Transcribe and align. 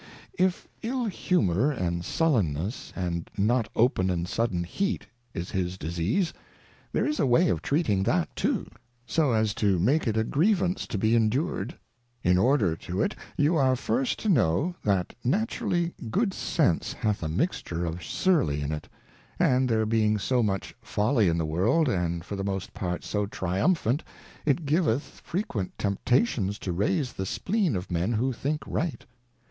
If 0.33 0.67
Ill 0.81 1.05
Humour 1.05 1.69
and 1.69 2.03
Sullenness, 2.03 2.91
and 2.95 3.29
not 3.37 3.69
open 3.75 4.09
and 4.09 4.27
sudden 4.27 4.63
Heat 4.63 5.05
is 5.35 5.51
his 5.51 5.77
Disease, 5.77 6.33
there 6.91 7.05
is 7.05 7.19
a 7.19 7.27
way 7.27 7.49
of 7.49 7.61
treating 7.61 8.01
that 8.01 8.35
too, 8.35 8.65
so 9.05 9.31
as 9.33 9.53
to 9.53 9.77
make 9.77 10.07
it 10.07 10.17
a 10.17 10.23
Grievance 10.23 10.87
to 10.87 10.97
be 10.97 11.13
endured. 11.15 11.77
In 12.23 12.39
order 12.39 12.75
to 12.77 12.99
it, 12.99 13.15
you 13.37 13.55
are 13.57 13.75
first 13.75 14.17
to 14.21 14.27
know, 14.29 14.73
that 14.83 15.13
naturally 15.23 15.93
^oo</ 16.01 16.33
Sense 16.33 16.93
hath 16.93 17.21
a 17.21 17.29
mixture 17.29 17.85
of 17.85 18.03
surly 18.03 18.61
in 18.61 18.71
it: 18.71 18.89
and 19.37 19.69
there 19.69 19.85
being 19.85 20.17
so 20.17 20.41
much 20.41 20.73
Folly 20.81 21.27
in 21.29 21.37
the 21.37 21.45
World, 21.45 21.87
and 21.87 22.25
for 22.25 22.35
the 22.35 22.43
most 22.43 22.73
part 22.73 23.03
so 23.03 23.27
triumphant, 23.27 24.03
it 24.47 24.65
giveth 24.65 25.21
frequent 25.23 25.77
Temptations 25.77 26.57
to 26.57 26.71
raise 26.71 27.13
the 27.13 27.25
Spleen 27.27 27.75
of 27.75 27.91
Men 27.91 28.13
who 28.13 28.33
think 28.33 28.63
right. 28.65 29.05